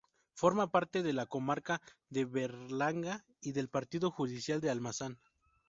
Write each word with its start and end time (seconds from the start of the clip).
Forma 0.33 0.71
parte 0.71 1.03
de 1.03 1.13
la 1.13 1.27
comarca 1.27 1.79
de 2.09 2.25
Berlanga 2.25 3.23
y 3.39 3.51
del 3.51 3.69
partido 3.69 4.09
judicial 4.09 4.59
de 4.59 4.71
Almazán. 4.71 5.19